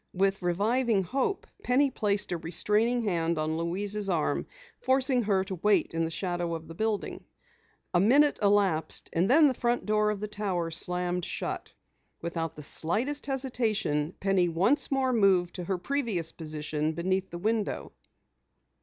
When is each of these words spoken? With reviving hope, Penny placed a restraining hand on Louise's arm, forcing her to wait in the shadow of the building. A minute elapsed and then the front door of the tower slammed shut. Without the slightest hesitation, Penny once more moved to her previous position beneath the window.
With 0.15 0.41
reviving 0.41 1.03
hope, 1.03 1.45
Penny 1.61 1.91
placed 1.91 2.31
a 2.31 2.37
restraining 2.37 3.03
hand 3.03 3.37
on 3.37 3.55
Louise's 3.55 4.09
arm, 4.09 4.47
forcing 4.79 5.21
her 5.21 5.43
to 5.43 5.53
wait 5.61 5.93
in 5.93 6.05
the 6.05 6.09
shadow 6.09 6.55
of 6.55 6.67
the 6.67 6.73
building. 6.73 7.23
A 7.93 7.99
minute 7.99 8.39
elapsed 8.41 9.11
and 9.13 9.29
then 9.29 9.47
the 9.47 9.53
front 9.53 9.85
door 9.85 10.09
of 10.09 10.19
the 10.19 10.27
tower 10.27 10.71
slammed 10.71 11.23
shut. 11.25 11.71
Without 12.19 12.55
the 12.55 12.63
slightest 12.63 13.27
hesitation, 13.27 14.15
Penny 14.19 14.49
once 14.49 14.89
more 14.89 15.13
moved 15.13 15.53
to 15.53 15.65
her 15.65 15.77
previous 15.77 16.31
position 16.31 16.93
beneath 16.93 17.29
the 17.29 17.37
window. 17.37 17.91